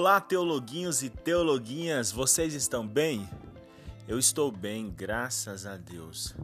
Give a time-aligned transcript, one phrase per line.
[0.00, 3.28] Olá, teologuinhos e teologuinhas, vocês estão bem?
[4.06, 6.36] Eu estou bem, graças a Deus.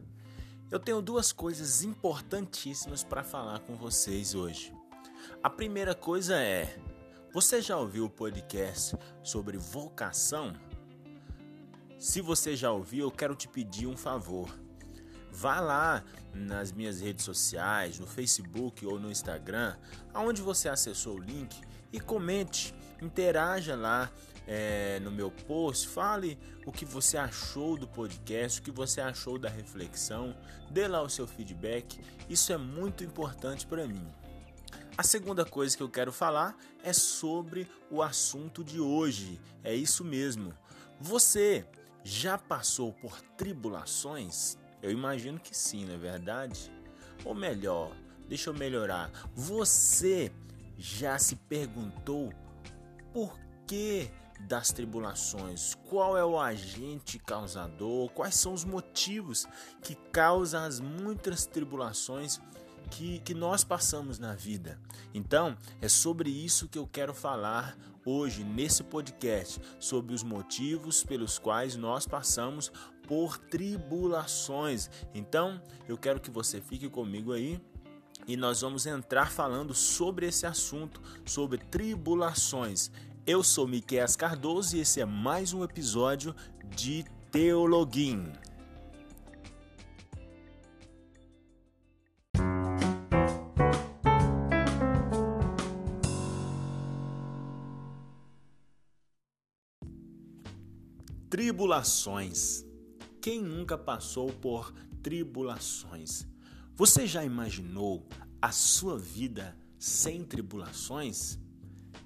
[0.73, 4.75] Eu tenho duas coisas importantíssimas para falar com vocês hoje.
[5.41, 6.77] A primeira coisa é:
[7.33, 10.53] você já ouviu o podcast sobre vocação?
[11.97, 14.53] Se você já ouviu, eu quero te pedir um favor.
[15.31, 16.03] Vá lá
[16.35, 19.77] nas minhas redes sociais, no Facebook ou no Instagram,
[20.13, 21.57] aonde você acessou o link
[21.93, 24.11] e comente, interaja lá
[24.47, 29.39] é, no meu post, fale o que você achou do podcast, o que você achou
[29.39, 30.37] da reflexão,
[30.71, 34.07] dê lá o seu feedback, isso é muito importante para mim.
[34.97, 39.41] A segunda coisa que eu quero falar é sobre o assunto de hoje.
[39.65, 40.55] É isso mesmo.
[41.01, 41.67] Você
[42.05, 44.57] já passou por tribulações?
[44.81, 46.71] Eu imagino que sim, não é verdade?
[47.25, 47.91] Ou melhor,
[48.29, 49.11] deixa eu melhorar.
[49.35, 50.31] Você
[50.79, 52.33] já se perguntou
[53.15, 55.77] por que das tribulações?
[55.89, 58.11] Qual é o agente causador?
[58.11, 59.47] Quais são os motivos
[59.81, 62.41] que causam as muitas tribulações
[62.91, 64.79] que, que nós passamos na vida.
[65.15, 71.39] Então, é sobre isso que eu quero falar hoje nesse podcast, sobre os motivos pelos
[71.39, 72.71] quais nós passamos
[73.09, 74.91] por tribulações.
[75.15, 77.61] Então, eu quero que você fique comigo aí
[78.27, 82.91] e nós vamos entrar falando sobre esse assunto, sobre tribulações.
[83.27, 86.35] Eu sou Miquel Cardoso e esse é mais um episódio
[86.75, 88.33] de Teologuim.
[101.29, 102.65] Tribulações.
[103.21, 106.34] Quem nunca passou por tribulações?
[106.77, 108.05] Você já imaginou
[108.43, 111.39] a sua vida sem tribulações?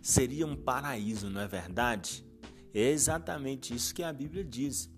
[0.02, 2.22] Seria um paraíso, não é verdade?
[2.74, 4.90] É exatamente isso que a Bíblia diz.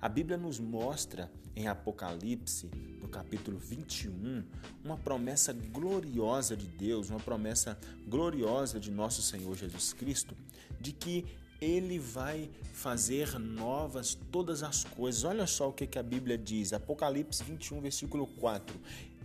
[0.00, 2.68] A Bíblia nos mostra em Apocalipse,
[3.00, 4.42] no capítulo 21,
[4.84, 7.78] uma promessa gloriosa de Deus, uma promessa
[8.08, 10.36] gloriosa de nosso Senhor Jesus Cristo,
[10.80, 11.24] de que
[11.60, 15.22] ele vai fazer novas todas as coisas.
[15.22, 18.76] Olha só o que, a Bíblia diz, Apocalipse 21, versículo 4: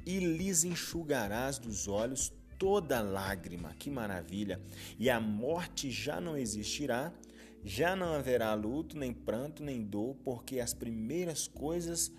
[0.08, 4.58] E lhes enxugarás dos olhos toda lágrima, que maravilha!
[4.98, 7.12] E a morte já não existirá,
[7.62, 12.10] já não haverá luto, nem pranto, nem dor, porque as primeiras coisas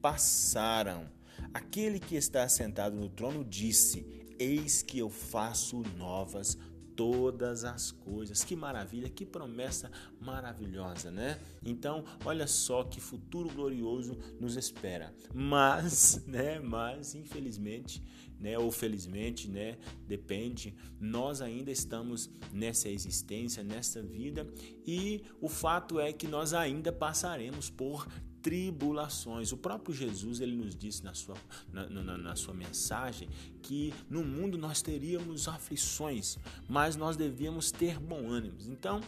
[0.00, 1.10] passaram.
[1.52, 4.06] Aquele que está sentado no trono disse:
[4.38, 6.56] Eis que eu faço novas
[6.96, 8.44] todas as coisas.
[8.44, 9.90] Que maravilha, que promessa
[10.20, 11.38] maravilhosa, né?
[11.64, 15.14] Então, olha só que futuro glorioso nos espera.
[15.32, 18.02] Mas, né, mas infelizmente,
[18.38, 24.46] né, ou felizmente, né, depende, nós ainda estamos nessa existência, nessa vida,
[24.86, 28.06] e o fato é que nós ainda passaremos por
[28.44, 29.52] tribulações.
[29.52, 31.34] O próprio Jesus ele nos disse na sua,
[31.72, 33.26] na, na, na, sua mensagem
[33.62, 36.36] que no mundo nós teríamos aflições,
[36.68, 38.58] mas nós devíamos ter bom ânimo.
[38.66, 39.00] Então,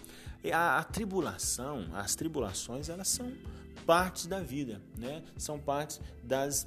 [0.50, 3.30] a, a tribulação, as tribulações, elas são
[3.84, 5.22] partes da vida, né?
[5.36, 6.66] São partes das,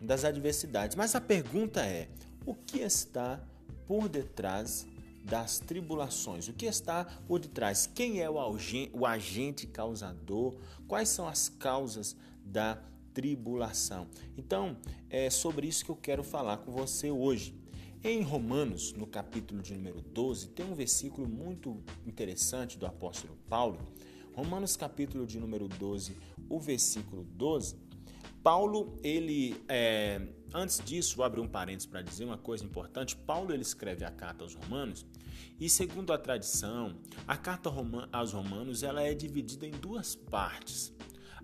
[0.00, 0.96] das adversidades.
[0.96, 2.10] Mas a pergunta é:
[2.44, 3.40] o que está
[3.86, 4.84] por detrás
[5.24, 6.48] das tribulações.
[6.48, 7.86] O que está por detrás?
[7.86, 10.54] Quem é o agente causador?
[10.86, 12.14] Quais são as causas
[12.44, 12.78] da
[13.14, 14.06] tribulação?
[14.36, 14.76] Então,
[15.08, 17.54] é sobre isso que eu quero falar com você hoje.
[18.02, 23.78] Em Romanos, no capítulo de número 12, tem um versículo muito interessante do apóstolo Paulo.
[24.34, 26.14] Romanos, capítulo de número 12,
[26.50, 27.78] o versículo 12,
[28.42, 30.20] Paulo, ele, é,
[30.52, 33.16] antes disso, vou abrir um parênteses para dizer uma coisa importante.
[33.16, 35.06] Paulo, ele escreve a carta aos romanos
[35.58, 36.96] e, segundo a tradição,
[37.26, 37.70] a carta
[38.12, 40.92] aos romanos ela é dividida em duas partes.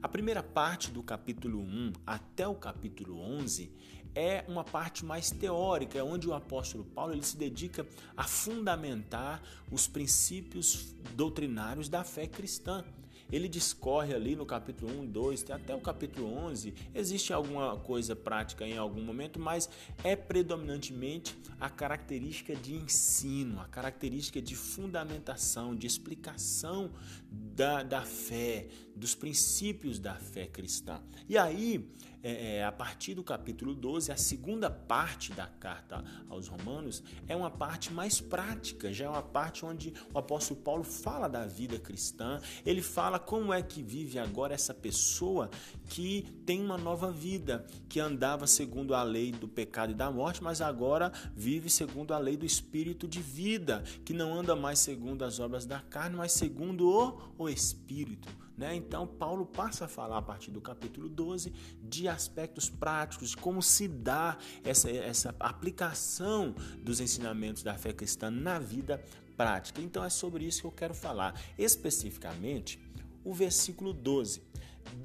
[0.02, 3.70] A primeira parte do capítulo 1 até o capítulo 11
[4.14, 7.86] é uma parte mais teórica, é onde o apóstolo Paulo ele se dedica
[8.16, 12.84] a fundamentar os princípios doutrinários da fé cristã.
[13.32, 16.74] Ele discorre ali no capítulo 1, 2, até o capítulo 11.
[16.94, 19.68] Existe alguma coisa prática em algum momento, mas
[20.02, 26.90] é predominantemente a característica de ensino, a característica de fundamentação, de explicação
[27.30, 28.68] da, da fé,
[29.00, 31.00] dos princípios da fé cristã.
[31.28, 31.90] E aí,
[32.22, 37.34] é, é, a partir do capítulo 12, a segunda parte da carta aos Romanos é
[37.34, 41.78] uma parte mais prática, já é uma parte onde o apóstolo Paulo fala da vida
[41.78, 45.48] cristã, ele fala como é que vive agora essa pessoa
[45.88, 50.42] que tem uma nova vida, que andava segundo a lei do pecado e da morte,
[50.42, 55.24] mas agora vive segundo a lei do espírito de vida, que não anda mais segundo
[55.24, 58.28] as obras da carne, mas segundo o, o espírito.
[58.60, 58.76] Né?
[58.76, 61.50] Então, Paulo passa a falar a partir do capítulo 12
[61.82, 68.30] de aspectos práticos, de como se dá essa, essa aplicação dos ensinamentos da fé cristã
[68.30, 69.02] na vida
[69.34, 69.80] prática.
[69.80, 71.40] Então, é sobre isso que eu quero falar.
[71.56, 72.78] Especificamente,
[73.24, 74.42] o versículo 12.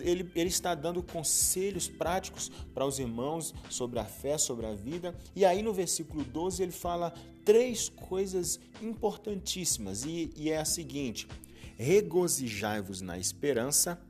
[0.02, 5.16] Ele, ele, está dando conselhos práticos para os irmãos sobre a fé, sobre a vida.
[5.34, 7.14] E aí no versículo 12 ele fala
[7.46, 10.04] três coisas importantíssimas.
[10.04, 11.28] E, e é a seguinte:
[11.76, 14.02] regozijai-vos na esperança,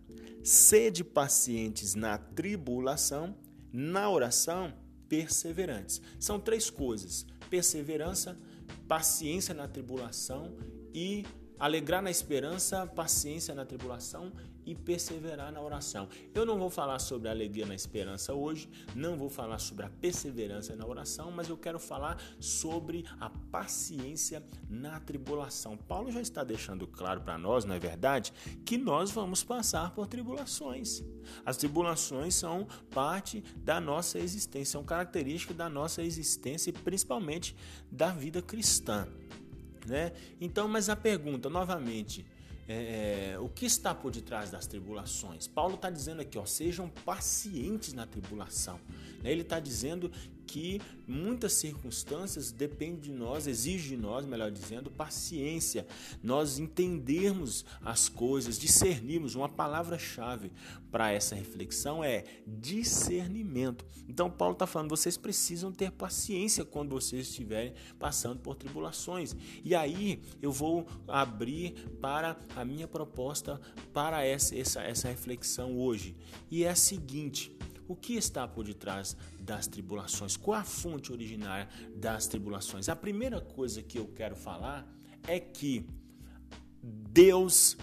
[0.44, 3.36] sede pacientes na tribulação,
[3.72, 4.74] na oração,
[5.10, 6.02] perseverantes.
[6.20, 8.38] São três coisas: perseverança,
[8.88, 10.56] paciência na tribulação
[10.94, 11.26] e
[11.60, 14.32] alegrar na esperança, paciência na tribulação
[14.66, 16.08] e perseverar na oração.
[16.34, 19.90] Eu não vou falar sobre a alegria na esperança hoje, não vou falar sobre a
[19.90, 25.78] perseverança na oração, mas eu quero falar sobre a paciência na tribulação.
[25.78, 28.34] Paulo já está deixando claro para nós, não é verdade,
[28.66, 31.04] que nós vamos passar por tribulações.
[31.46, 37.56] As tribulações são parte da nossa existência, são características da nossa existência e principalmente
[37.92, 39.08] da vida cristã.
[39.86, 40.14] Né?
[40.42, 42.26] Então, mas a pergunta, novamente,
[42.68, 45.48] é, é, o que está por detrás das tribulações?
[45.48, 48.80] Paulo está dizendo aqui, ó, sejam pacientes na tribulação.
[49.22, 49.32] Né?
[49.32, 50.12] Ele está dizendo
[50.46, 55.86] que muitas circunstâncias dependem de nós, exige de nós, melhor dizendo, paciência.
[56.24, 59.36] Nós entendermos as coisas, discernirmos.
[59.36, 60.52] Uma palavra-chave
[60.92, 63.86] para essa reflexão é discernimento.
[64.08, 69.36] Então, Paulo está falando, vocês precisam ter paciência quando vocês estiverem passando por tribulações.
[69.64, 73.60] E aí eu vou abrir para a minha proposta
[73.94, 76.16] para essa, essa, essa reflexão hoje.
[76.50, 77.56] E é a seguinte
[77.88, 80.38] o que está por detrás das tribulações?
[80.38, 82.90] Qual a fonte originária das tribulações?
[82.90, 84.88] A primeira coisa que eu quero falar
[85.28, 85.86] é que
[86.82, 87.78] Deus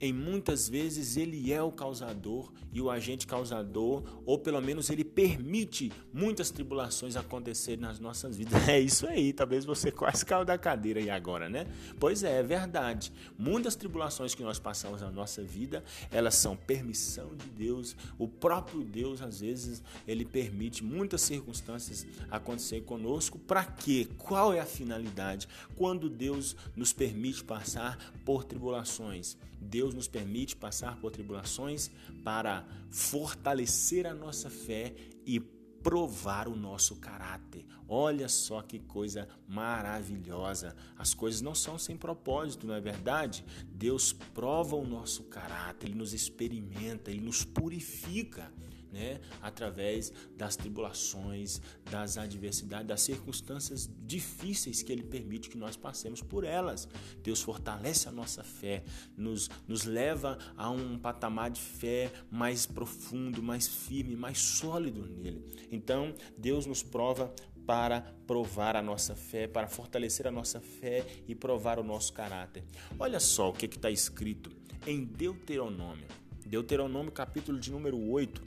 [0.00, 5.04] em muitas vezes ele é o causador e o agente causador, ou pelo menos ele
[5.04, 8.58] permite muitas tribulações acontecerem nas nossas vidas.
[8.68, 11.66] É isso aí, talvez você quase caiu da cadeira aí agora, né?
[11.98, 13.10] Pois é, é verdade.
[13.38, 17.96] Muitas tribulações que nós passamos na nossa vida, elas são permissão de Deus.
[18.18, 23.38] O próprio Deus, às vezes, ele permite muitas circunstâncias acontecer conosco.
[23.38, 24.06] Para quê?
[24.18, 25.48] Qual é a finalidade?
[25.74, 31.90] Quando Deus nos permite passar por tribulações, Deus nos permite passar por tribulações
[32.24, 34.94] para fortalecer a nossa fé
[35.26, 35.40] e
[35.82, 37.64] provar o nosso caráter.
[37.88, 40.76] Olha só que coisa maravilhosa.
[40.96, 43.44] As coisas não são sem propósito, não é verdade?
[43.66, 48.52] Deus prova o nosso caráter, ele nos experimenta, ele nos purifica
[48.92, 49.20] né?
[49.40, 56.44] através das tribulações, das adversidades, das circunstâncias difíceis que Ele permite que nós passemos por
[56.44, 56.88] elas.
[57.22, 58.82] Deus fortalece a nossa fé,
[59.16, 65.44] nos, nos leva a um patamar de fé mais profundo, mais firme, mais sólido nele.
[65.70, 67.34] Então, Deus nos prova
[67.68, 72.64] para provar a nossa fé, para fortalecer a nossa fé e provar o nosso caráter.
[72.98, 74.50] Olha só o que está escrito
[74.86, 76.06] em Deuteronômio.
[76.46, 78.42] Deuteronômio, capítulo de número 8,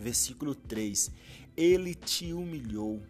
[0.00, 1.10] Versículo 3:
[1.54, 3.02] Ele te humilhou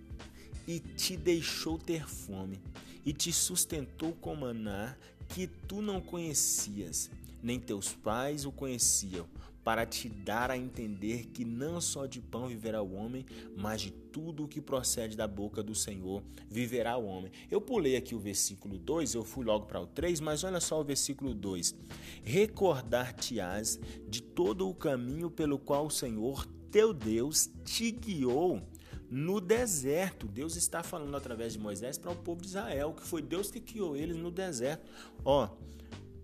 [0.66, 2.60] e te deixou ter fome,
[3.06, 4.96] e te sustentou com maná
[5.28, 7.08] que tu não conhecias,
[7.40, 9.24] nem teus pais o conheciam,
[9.62, 13.24] para te dar a entender que não só de pão viverá o homem,
[13.56, 17.30] mas de tudo o que procede da boca do Senhor viverá o homem.
[17.48, 20.80] Eu pulei aqui o versículo 2, eu fui logo para o 3, mas olha só
[20.80, 21.76] o versículo 2:
[22.24, 28.62] Recordar-te-ás de todo o caminho pelo qual o Senhor teu Deus te guiou
[29.10, 30.28] no deserto.
[30.28, 33.60] Deus está falando através de Moisés para o povo de Israel, que foi Deus que
[33.60, 34.88] guiou eles no deserto.
[35.24, 35.48] Ó,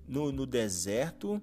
[0.06, 1.42] no, no deserto,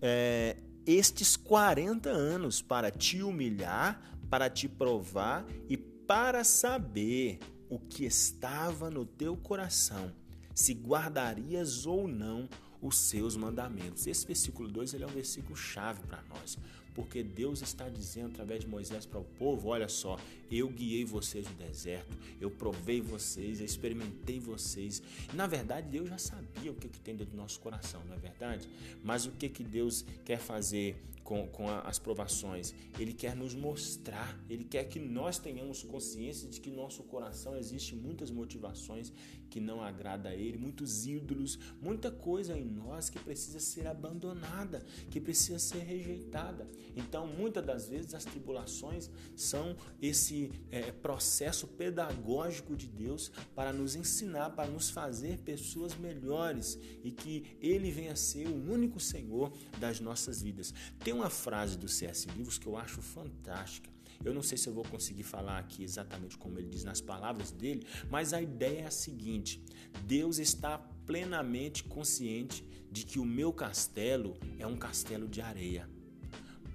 [0.00, 4.00] é, estes 40 anos para te humilhar,
[4.30, 7.38] para te provar e para saber
[7.68, 10.10] o que estava no teu coração,
[10.54, 12.48] se guardarias ou não
[12.80, 14.06] os seus mandamentos.
[14.06, 16.56] Esse versículo 2 ele é um versículo chave para nós.
[16.98, 20.18] Porque Deus está dizendo através de Moisés para o povo: olha só,
[20.50, 25.00] eu guiei vocês no deserto, eu provei vocês, eu experimentei vocês.
[25.32, 28.18] Na verdade, Deus já sabia o que, que tem dentro do nosso coração, não é
[28.18, 28.68] verdade?
[29.04, 32.74] Mas o que, que Deus quer fazer com, com as provações?
[32.98, 37.56] Ele quer nos mostrar, ele quer que nós tenhamos consciência de que no nosso coração
[37.56, 39.12] existe muitas motivações
[39.48, 44.84] que não agrada a Ele, muitos ídolos, muita coisa em nós que precisa ser abandonada,
[45.10, 46.68] que precisa ser rejeitada.
[46.96, 53.94] Então, muitas das vezes as tribulações são esse é, processo pedagógico de Deus para nos
[53.94, 60.00] ensinar, para nos fazer pessoas melhores e que Ele venha ser o único Senhor das
[60.00, 60.72] nossas vidas.
[61.00, 62.28] Tem uma frase do C.S.
[62.36, 63.90] Lewis que eu acho fantástica.
[64.24, 67.52] Eu não sei se eu vou conseguir falar aqui exatamente como ele diz nas palavras
[67.52, 69.62] dele, mas a ideia é a seguinte:
[70.04, 75.88] Deus está plenamente consciente de que o meu castelo é um castelo de areia.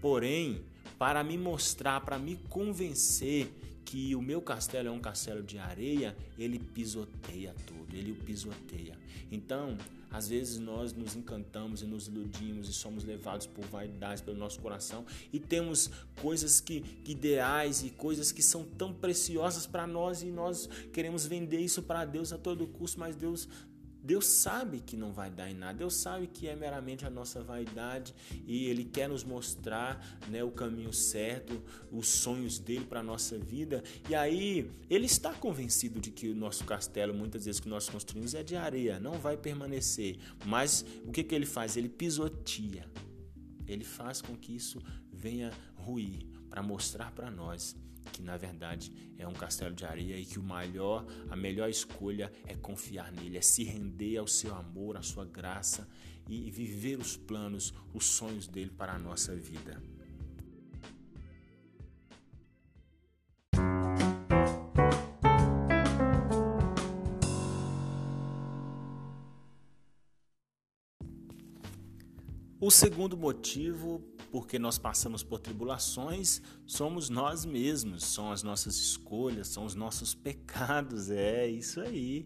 [0.03, 0.62] Porém,
[1.00, 3.50] para me mostrar, para me convencer
[3.86, 9.00] que o meu castelo é um castelo de areia, ele pisoteia tudo, ele o pisoteia.
[9.31, 9.77] Então,
[10.12, 14.60] às vezes nós nos encantamos e nos iludimos e somos levados por vaidades pelo nosso
[14.60, 15.89] coração e temos
[16.22, 21.62] coisas que, ideais e coisas que são tão preciosas para nós e nós queremos vender
[21.62, 23.48] isso para Deus a todo custo, mas Deus
[24.03, 27.41] Deus sabe que não vai dar em nada, Deus sabe que é meramente a nossa
[27.41, 28.13] vaidade
[28.45, 33.38] e Ele quer nos mostrar né, o caminho certo, os sonhos dele para a nossa
[33.38, 33.81] vida.
[34.10, 38.36] E aí, Ele está convencido de que o nosso castelo, muitas vezes que nós construímos,
[38.36, 40.19] é de areia, não vai permanecer.
[40.45, 41.77] Mas o que, que Ele faz?
[41.77, 42.86] Ele pisoteia,
[43.65, 44.81] Ele faz com que isso
[45.13, 47.75] venha ruir, para mostrar para nós
[48.12, 52.31] que na verdade é um castelo de areia e que o melhor, a melhor escolha
[52.45, 55.88] é confiar nele, é se render ao seu amor, à sua graça
[56.27, 59.81] e viver os planos, os sonhos dele para a nossa vida.
[72.65, 74.01] O segundo motivo
[74.32, 80.15] porque nós passamos por tribulações somos nós mesmos, são as nossas escolhas, são os nossos
[80.15, 82.25] pecados, é isso aí,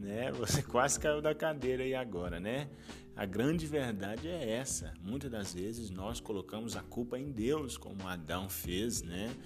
[0.00, 0.32] né?
[0.32, 2.70] Você quase caiu da cadeira aí agora, né?
[3.14, 4.94] A grande verdade é essa.
[5.02, 9.36] Muitas das vezes nós colocamos a culpa em Deus, como Adão fez, né?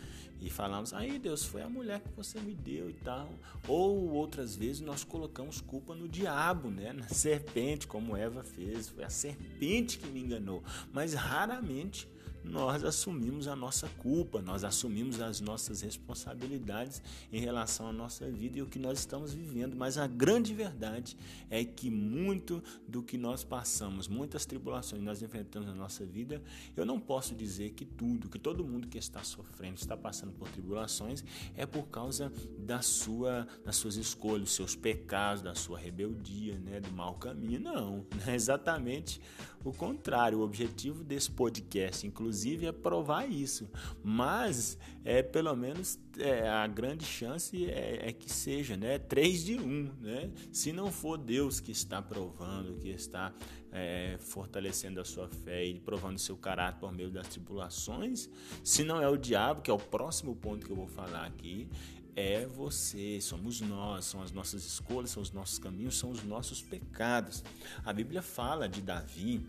[0.41, 3.29] E falamos, aí Deus, foi a mulher que você me deu e tal.
[3.67, 6.93] Ou outras vezes nós colocamos culpa no diabo, né?
[6.93, 8.89] Na serpente, como Eva fez.
[8.89, 10.63] Foi a serpente que me enganou.
[10.93, 12.09] Mas raramente
[12.49, 17.03] nós assumimos a nossa culpa, nós assumimos as nossas responsabilidades
[17.33, 19.77] em relação à nossa vida e o que nós estamos vivendo.
[19.77, 21.17] Mas a grande verdade
[21.51, 26.43] é que muito do que nós passamos, muitas tribulações que nós enfrentamos na nossa vida,
[26.77, 30.49] eu não posso dizer que tudo, que todo mundo que está sofrendo, está passando por
[30.49, 31.23] tribulações,
[31.55, 36.91] é por causa da sua, das suas escolhas, seus pecados, da sua rebeldia, né, do
[36.93, 37.61] mau caminho.
[37.61, 39.21] Não, é exatamente
[39.65, 40.39] o contrário.
[40.39, 43.69] O objetivo desse podcast, inclusive, inclusive, é provar isso.
[44.03, 48.99] Mas é pelo menos é, a grande chance é, é, que seja, né?
[48.99, 50.31] Três de um, né?
[50.53, 53.33] Se não for Deus que está provando, que está
[53.73, 58.29] é, fortalecendo a sua fé e provando seu caráter por meio das tribulações,
[58.63, 61.69] se não é o diabo, que é o próximo ponto que eu vou falar aqui,
[62.15, 66.61] é você, somos nós, são as nossas escolhas, são os nossos caminhos, são os nossos
[66.61, 67.45] pecados.
[67.85, 69.47] A Bíblia fala de Davi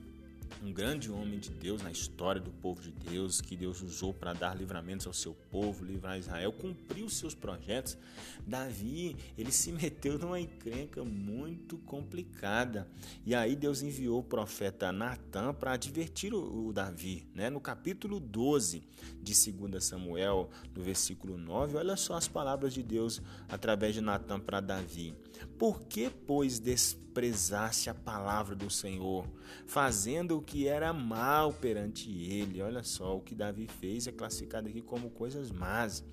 [0.64, 4.34] um grande homem de Deus na história do povo de Deus, que Deus usou para
[4.34, 7.98] dar livramentos ao seu povo, livrar Israel, cumpriu seus projetos.
[8.46, 12.88] Davi, ele se meteu numa encrenca muito complicada.
[13.26, 17.50] E aí Deus enviou o profeta Natan para advertir o, o, Davi, né?
[17.50, 18.84] No capítulo 12
[19.22, 24.40] de 2 Samuel, no versículo 9, olha só as palavras de Deus através de Natan
[24.40, 25.14] para Davi.
[25.58, 29.26] Por que, pois, desprezaste a palavra do Senhor,
[29.66, 32.62] fazendo o que era mal perante ele?
[32.62, 36.04] Olha só, o que Davi fez é classificado aqui como coisas más.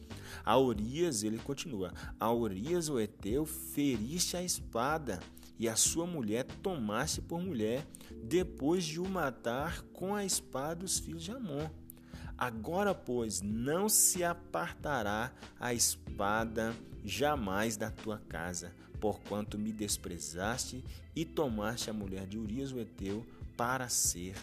[0.45, 5.21] A Urias, ele continua, a Urias o Eteu feriste a espada,
[5.59, 7.87] e a sua mulher tomaste por mulher,
[8.23, 11.69] depois de o matar com a espada os filhos de Amon.
[12.37, 16.75] Agora, pois, não se apartará a espada
[17.07, 20.85] jamais da tua casa, porquanto me desprezaste
[21.15, 23.25] e tomaste a mulher de Urias o Eteu
[23.57, 24.35] para ser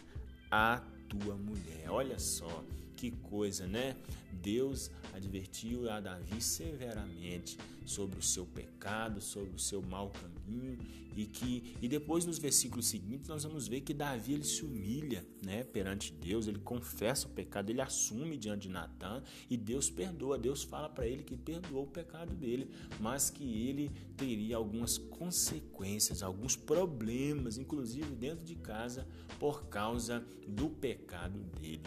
[0.49, 1.89] a tua mulher.
[1.89, 2.63] Olha só
[3.03, 3.97] que coisa, né?
[4.31, 10.77] Deus advertiu a Davi severamente sobre o seu pecado, sobre o seu mau caminho
[11.13, 15.25] e que e depois nos versículos seguintes nós vamos ver que Davi ele se humilha,
[15.45, 20.37] né, perante Deus, ele confessa o pecado, ele assume diante de Natan e Deus perdoa.
[20.37, 22.69] Deus fala para ele que perdoou o pecado dele,
[23.01, 29.05] mas que ele teria algumas consequências, alguns problemas, inclusive dentro de casa,
[29.39, 31.81] por causa do pecado dele.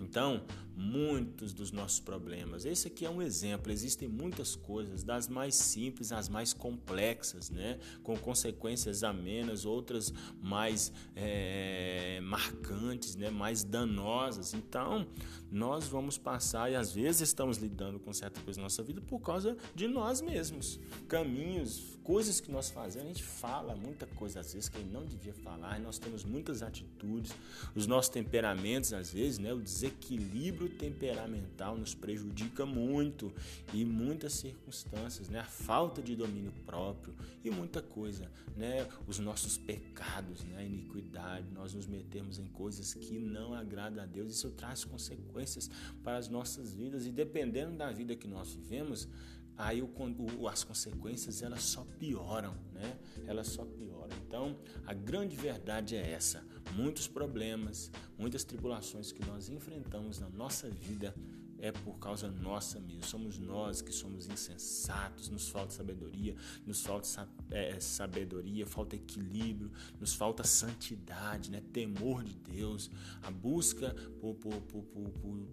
[0.00, 0.42] Então,
[0.76, 2.64] muitos dos nossos problemas.
[2.64, 3.70] Esse aqui é um exemplo.
[3.72, 7.78] Existem muitas coisas, das mais simples às mais complexas, né?
[8.02, 13.30] Com consequências amenas, outras mais é, marcantes, né?
[13.30, 14.54] Mais danosas.
[14.54, 15.06] Então,
[15.50, 19.20] nós vamos passar e às vezes estamos lidando com certa coisa na nossa vida por
[19.20, 20.80] causa de nós mesmos.
[21.08, 25.34] Caminhos, coisas que nós fazemos, a gente fala muita coisa às vezes que não devia
[25.34, 25.78] falar.
[25.80, 27.32] Nós temos muitas atitudes,
[27.74, 29.52] os nossos temperamentos às vezes, né?
[29.52, 33.32] O desequilíbrio equilíbrio temperamental nos prejudica muito
[33.72, 35.40] e muitas circunstâncias, né?
[35.40, 37.14] A falta de domínio próprio
[37.44, 38.88] e muita coisa, né?
[39.06, 40.58] Os nossos pecados, né?
[40.58, 44.32] A iniquidade, nós nos metemos em coisas que não agradam a Deus.
[44.32, 45.70] Isso traz consequências
[46.02, 49.08] para as nossas vidas e dependendo da vida que nós vivemos,
[49.56, 49.90] aí o,
[50.38, 52.96] o, as consequências elas só pioram, né?
[53.26, 54.16] Elas só pioram.
[54.26, 60.68] Então, a grande verdade é essa: muitos problemas, muitas tribulações que nós enfrentamos na nossa
[60.68, 61.14] vida
[61.62, 63.04] é por causa nossa mesmo.
[63.04, 66.34] Somos nós que somos insensatos, nos falta sabedoria,
[66.66, 71.62] nos falta é, sabedoria, falta equilíbrio, nos falta santidade, né?
[71.72, 72.90] temor de Deus,
[73.22, 74.82] a busca por, por, por,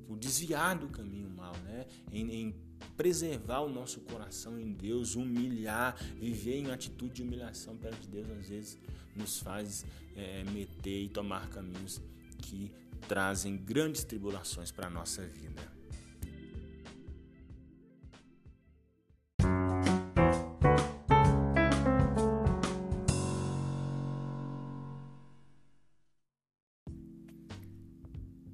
[0.07, 1.85] por desviar do caminho mal, né?
[2.11, 2.55] em, em
[2.95, 8.50] preservar o nosso coração em Deus, humilhar, viver em atitude de humilhação perante Deus, às
[8.50, 8.77] vezes
[9.15, 12.01] nos faz é, meter e tomar caminhos
[12.39, 12.71] que
[13.07, 15.79] trazem grandes tribulações para a nossa vida.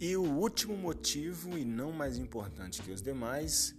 [0.08, 3.76] E o último motivo, e não mais importante que os demais,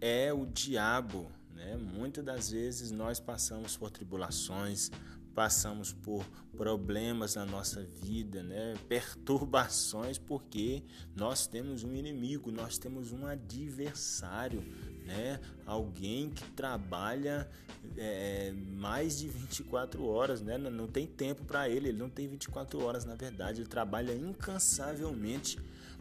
[0.00, 1.30] é o diabo.
[1.54, 1.76] Né?
[1.76, 4.90] Muitas das vezes nós passamos por tribulações,
[5.34, 6.24] passamos por
[6.56, 8.74] problemas na nossa vida, né?
[8.88, 10.82] perturbações, porque
[11.14, 14.62] nós temos um inimigo, nós temos um adversário,
[15.04, 15.40] né?
[15.64, 17.48] alguém que trabalha
[17.96, 20.58] é, mais de 24 horas, né?
[20.58, 25.58] não tem tempo para ele, ele não tem 24 horas na verdade, ele trabalha incansavelmente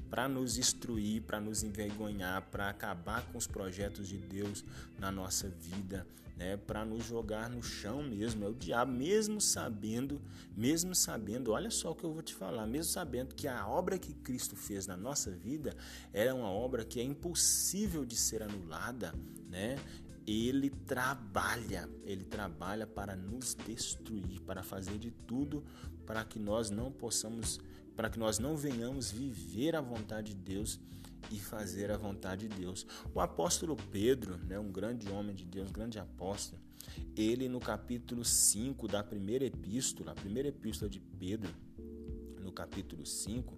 [0.10, 4.66] para nos instruir, para nos envergonhar, para acabar com os projetos de Deus
[4.98, 6.58] na nossa vida, né?
[6.58, 8.46] Para nos jogar no chão mesmo.
[8.46, 10.22] É o diabo, mesmo sabendo,
[10.56, 13.98] mesmo sabendo, olha só o que eu vou te falar, mesmo sabendo que a obra
[14.00, 15.76] que Cristo fez na nossa vida
[16.12, 19.14] era uma obra que é impossível de ser anulada,
[19.50, 19.78] né?
[20.32, 25.64] ele trabalha, ele trabalha para nos destruir, para fazer de tudo
[26.06, 27.60] para que nós não possamos
[28.00, 30.80] para que nós não venhamos viver a vontade de Deus
[31.30, 32.88] e fazer a vontade de Deus.
[33.14, 36.62] O apóstolo Pedro, né, um grande homem de Deus, um grande apóstolo,
[37.14, 41.54] ele no capítulo 5 da primeira epístola, a primeira epístola de Pedro,
[42.42, 43.58] no capítulo 5,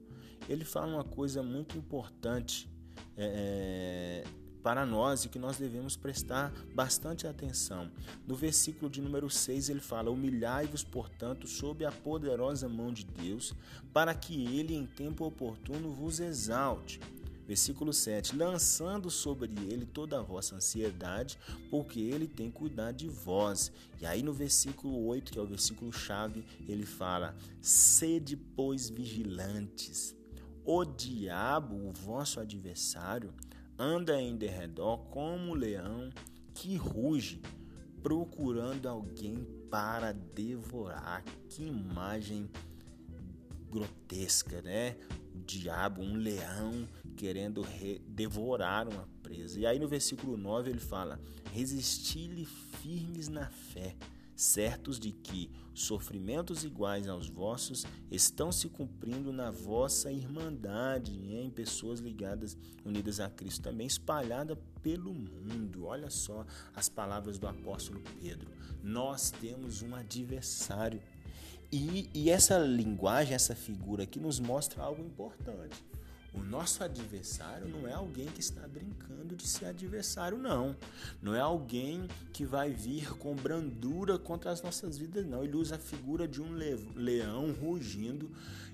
[0.50, 2.68] ele fala uma coisa muito importante
[3.16, 7.92] é, é para nós e que nós devemos prestar bastante atenção.
[8.28, 13.54] No versículo de número 6 ele fala: Humilhai-vos, portanto, sob a poderosa mão de Deus,
[13.94, 17.00] para que ele em tempo oportuno vos exalte.
[17.48, 21.38] Versículo 7: Lançando sobre ele toda a vossa ansiedade,
[21.70, 23.72] porque ele tem cuidado de vós.
[24.00, 30.16] E aí no versículo 8, que é o versículo chave, ele fala: Sede, pois, vigilantes.
[30.64, 33.34] O diabo, o vosso adversário,
[33.82, 36.12] anda em derredor como um leão
[36.54, 37.42] que ruge,
[38.04, 41.24] procurando alguém para devorar.
[41.50, 42.48] Que imagem
[43.72, 44.96] grotesca, né?
[45.34, 47.66] O diabo, um leão querendo
[48.08, 49.60] devorar uma presa.
[49.60, 51.20] E aí no versículo 9 ele fala:
[51.52, 53.96] Resisti-lhe firmes na fé
[54.42, 62.00] certos de que sofrimentos iguais aos vossos estão se cumprindo na vossa irmandade, em pessoas
[62.00, 65.86] ligadas, unidas a Cristo, também espalhada pelo mundo.
[65.86, 66.44] Olha só
[66.76, 68.50] as palavras do apóstolo Pedro.
[68.84, 71.02] Nós temos um adversário.
[71.72, 75.86] E, e essa linguagem, essa figura aqui nos mostra algo importante.
[76.34, 80.76] O nosso adversário não é alguém que está brincando de ser adversário, não.
[81.22, 85.44] Não é alguém que vai vir com brandura contra as nossas vidas, não.
[85.44, 86.54] Ele usa a figura de um
[86.96, 88.32] leão rugindo.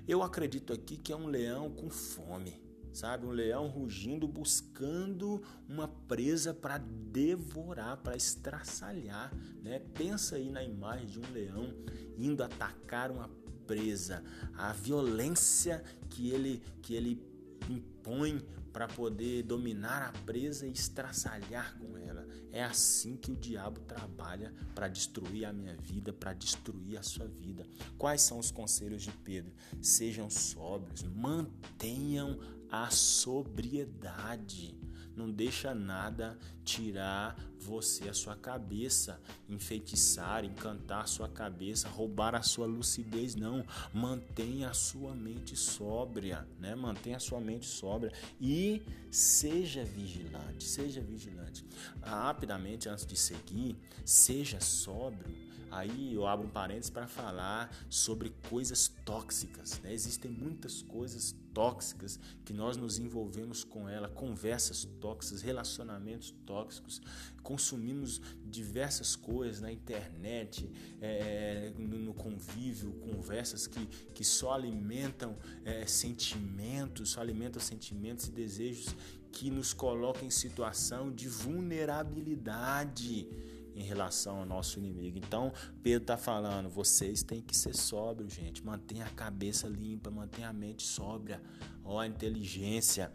[0.07, 2.67] Eu acredito aqui que é um leão com fome
[2.97, 3.27] sabe?
[3.27, 9.79] Um leão rugindo, buscando uma presa para devorar, para estraçalhar, né?
[9.93, 11.71] Pensa aí na imagem de um leão
[12.17, 13.29] indo atacar uma
[13.67, 14.23] presa,
[14.57, 17.21] a violência que ele que ele
[17.69, 18.41] impõe
[18.71, 22.27] para poder dominar a presa e estraçalhar com ela.
[22.51, 27.27] É assim que o diabo trabalha para destruir a minha vida, para destruir a sua
[27.27, 27.65] vida.
[27.97, 29.51] Quais são os conselhos de Pedro?
[29.81, 32.39] Sejam sóbrios, mantenham
[32.69, 34.77] a sobriedade.
[35.15, 42.41] Não deixa nada tirar você a sua cabeça, enfeitiçar, encantar a sua cabeça, roubar a
[42.41, 43.65] sua lucidez, não.
[43.93, 46.75] Mantenha a sua mente sóbria, né?
[46.75, 51.65] Mantenha a sua mente sóbria e seja vigilante, seja vigilante.
[52.01, 58.29] Ah, rapidamente antes de seguir, seja sóbrio Aí eu abro um parênteses para falar sobre
[58.49, 59.79] coisas tóxicas.
[59.81, 59.93] Né?
[59.93, 67.01] Existem muitas coisas tóxicas que nós nos envolvemos com ela, conversas tóxicas, relacionamentos tóxicos,
[67.47, 75.33] consumimos diversas coisas na internet, é, no, no, convívio, conversas que, que só alimentam
[75.63, 78.93] é, sentimentos, só alimentam sentimentos e desejos
[79.31, 83.29] que nos colocam em situação de vulnerabilidade
[83.73, 85.17] em relação ao nosso inimigo.
[85.17, 88.65] Então, Pedro está falando: vocês têm que ser sóbrios, gente.
[88.65, 91.41] Mantenha a cabeça limpa, mantenha a mente sóbria,
[91.85, 93.09] ó, a inteligência.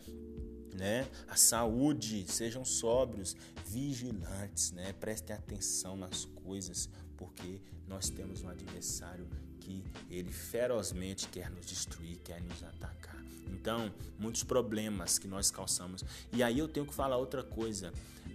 [0.72, 1.06] Né?
[1.28, 4.92] A saúde, sejam sóbrios, vigilantes, né?
[4.94, 9.28] Prestem atenção nas coisas, porque nós temos um adversário
[9.60, 13.22] que ele ferozmente quer nos destruir, quer nos atacar.
[13.52, 16.02] Então, muitos problemas que nós causamos.
[16.32, 17.92] E aí eu tenho que falar outra coisa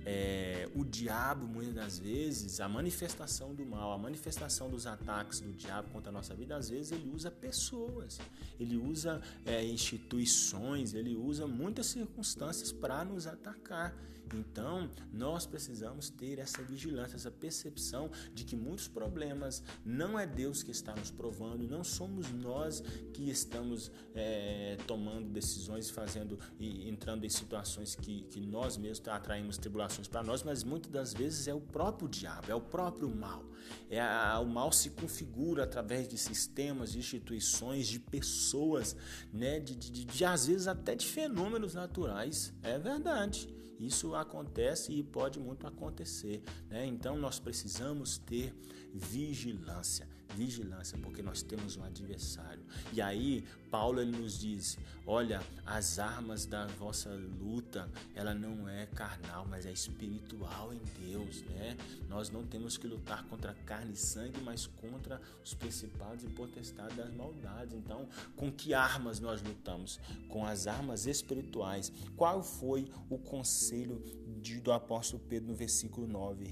[0.10, 5.52] é, o diabo, muitas das vezes, a manifestação do mal, a manifestação dos ataques do
[5.52, 8.17] diabo contra a nossa vida, às vezes ele usa pessoas,
[8.58, 13.93] ele usa é, instituições, ele usa muitas circunstâncias para nos atacar.
[14.36, 20.63] Então, nós precisamos ter essa vigilância, essa percepção de que muitos problemas não é Deus
[20.63, 22.82] que está nos provando, não somos nós
[23.13, 29.58] que estamos é, tomando decisões, fazendo e entrando em situações que, que nós mesmos atraímos
[29.58, 33.44] tribulações para nós, mas muitas das vezes é o próprio diabo, é o próprio mal.
[33.90, 38.96] É a, o mal se configura através de sistemas, de instituições, de pessoas,
[39.32, 39.60] né?
[39.60, 42.54] de, de, de, de às vezes até de fenômenos naturais.
[42.63, 43.54] É verdade.
[43.80, 46.44] Isso acontece e pode muito acontecer.
[46.70, 46.86] Né?
[46.86, 48.54] Então nós precisamos ter
[48.94, 50.08] vigilância.
[50.38, 52.63] Vigilância, porque nós temos um adversário.
[52.93, 58.86] E aí, Paulo ele nos diz: olha, as armas da vossa luta, ela não é
[58.86, 61.41] carnal, mas é espiritual em Deus.
[61.41, 61.76] Né?
[62.08, 66.95] Nós não temos que lutar contra carne e sangue, mas contra os principados e potestades
[66.95, 67.73] das maldades.
[67.73, 70.00] Então, com que armas nós lutamos?
[70.30, 71.91] Com as armas espirituais.
[72.15, 74.04] Qual foi o conselho
[74.39, 76.45] de, do apóstolo Pedro no versículo 9: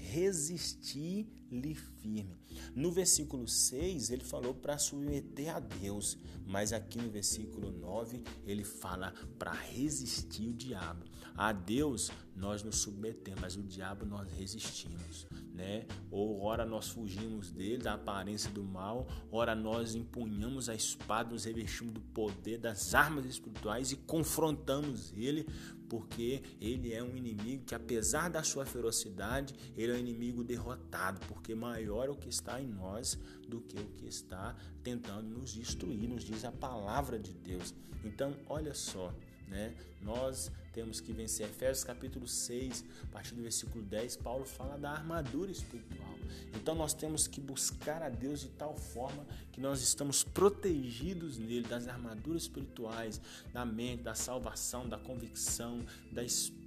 [1.50, 2.36] resistir-lhe firme.
[2.74, 8.64] No versículo 6, ele falou para submeter a Deus, mas aqui no versículo 9, ele
[8.64, 11.04] fala para resistir o diabo.
[11.36, 15.86] A Deus nós nos submetemos, mas o diabo nós resistimos, né?
[16.10, 21.44] Ou ora nós fugimos dele, da aparência do mal, ora nós empunhamos a espada, nos
[21.44, 25.46] revestimos do poder das armas espirituais e confrontamos ele,
[25.88, 31.20] porque ele é um inimigo que apesar da sua ferocidade, ele é um inimigo derrotado,
[31.36, 35.52] porque maior é o que está em nós do que o que está tentando nos
[35.52, 37.74] destruir, nos diz a palavra de Deus.
[38.02, 39.12] Então, olha só,
[39.46, 39.74] né?
[40.02, 41.46] Nós temos que vencer.
[41.46, 46.18] Efésios capítulo 6, a partir do versículo 10, Paulo fala da armadura espiritual.
[46.54, 51.66] Então nós temos que buscar a Deus de tal forma que nós estamos protegidos nele,
[51.68, 53.20] das armaduras espirituais,
[53.52, 56.24] da mente, da salvação, da convicção, da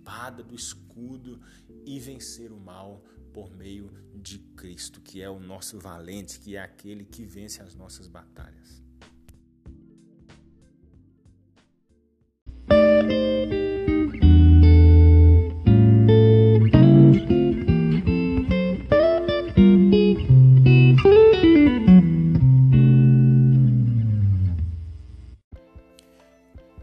[0.10, 1.39] espada, do escudo
[1.86, 6.62] e vencer o mal por meio de Cristo, que é o nosso valente, que é
[6.62, 8.82] aquele que vence as nossas batalhas.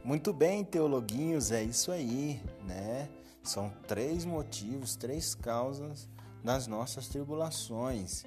[0.05, 2.41] Muito bem, teologuinhos, é isso aí?
[3.47, 6.09] São três motivos, três causas
[6.43, 8.25] das nossas tribulações.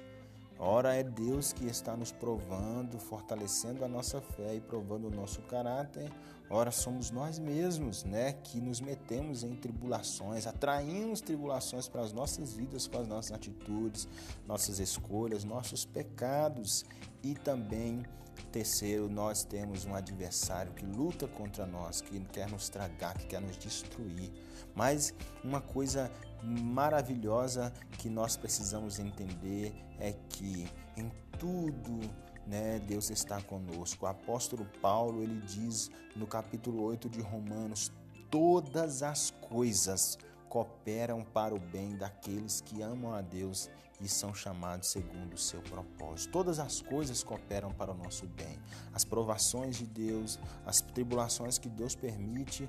[0.62, 5.40] Ora é Deus que está nos provando, fortalecendo a nossa fé e provando o nosso
[5.42, 6.12] caráter.
[6.50, 12.52] Ora somos nós mesmos, né, que nos metemos em tribulações, atraímos tribulações para as nossas
[12.52, 14.06] vidas com as nossas atitudes,
[14.46, 16.84] nossas escolhas, nossos pecados
[17.22, 18.04] e também
[18.50, 23.40] Terceiro, nós temos um adversário que luta contra nós, que quer nos tragar, que quer
[23.40, 24.32] nos destruir.
[24.74, 26.10] Mas uma coisa
[26.42, 32.00] maravilhosa que nós precisamos entender é que em tudo
[32.46, 34.04] né, Deus está conosco.
[34.04, 37.92] O apóstolo Paulo, ele diz no capítulo 8 de Romanos,
[38.30, 43.70] todas as coisas cooperam para o bem daqueles que amam a Deus
[44.00, 46.32] e são chamados segundo o seu propósito.
[46.32, 48.58] Todas as coisas cooperam para o nosso bem.
[48.92, 52.68] As provações de Deus, as tribulações que Deus permite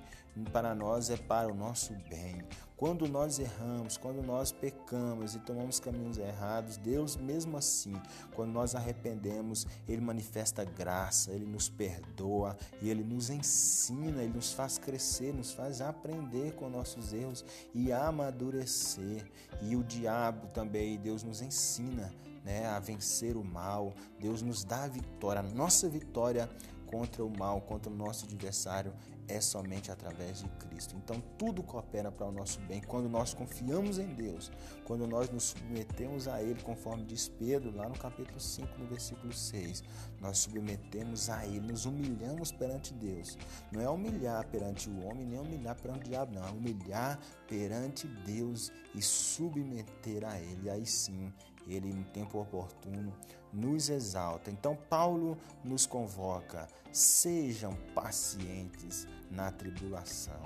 [0.51, 2.43] para nós é para o nosso bem.
[2.81, 7.93] Quando nós erramos, quando nós pecamos e tomamos caminhos errados, Deus, mesmo assim,
[8.33, 14.51] quando nós arrependemos, Ele manifesta graça, Ele nos perdoa e Ele nos ensina, Ele nos
[14.51, 19.29] faz crescer, nos faz aprender com nossos erros e amadurecer.
[19.61, 24.83] E o diabo também, Deus nos ensina né, a vencer o mal, Deus nos dá
[24.83, 26.49] a vitória, a nossa vitória
[26.87, 28.93] contra o mal, contra o nosso adversário
[29.31, 30.95] é somente através de Cristo.
[30.95, 34.51] Então tudo coopera para o nosso bem quando nós confiamos em Deus,
[34.85, 39.33] quando nós nos submetemos a Ele, conforme diz Pedro lá no capítulo 5, no versículo
[39.33, 39.83] 6.
[40.19, 43.37] Nós submetemos a Ele, nos humilhamos perante Deus.
[43.71, 46.47] Não é humilhar perante o homem, nem humilhar perante o diabo, não.
[46.47, 50.69] É humilhar perante Deus e submeter a Ele.
[50.69, 51.31] Aí sim,
[51.67, 53.13] Ele, no tempo oportuno,
[53.53, 54.49] nos exalta.
[54.49, 60.41] Então, Paulo nos convoca: sejam pacientes na tribulação.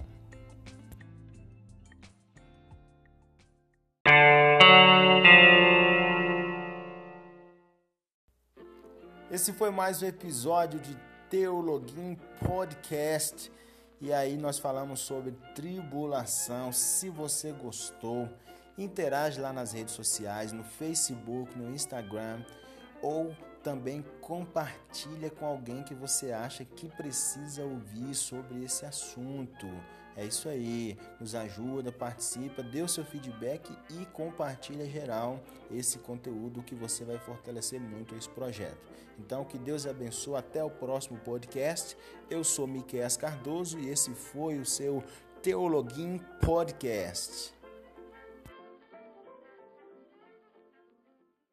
[9.29, 10.95] Esse foi mais um episódio de
[11.29, 12.15] Teologuim
[12.47, 13.51] Podcast.
[13.99, 16.71] E aí nós falamos sobre tribulação.
[16.71, 18.29] Se você gostou,
[18.77, 22.45] interage lá nas redes sociais, no Facebook, no Instagram
[23.05, 29.67] ou também compartilha com alguém que você acha que precisa ouvir sobre esse assunto.
[30.17, 35.39] É isso aí, nos ajuda, participa, dê o seu feedback e compartilha geral
[35.69, 38.91] esse conteúdo que você vai fortalecer muito esse projeto.
[39.19, 41.95] Então, que Deus abençoe, até o próximo podcast.
[42.29, 45.03] Eu sou Miquel Cardoso e esse foi o seu
[45.43, 47.54] Teologuim Podcast.